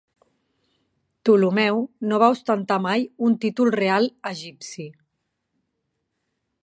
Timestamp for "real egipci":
3.77-4.87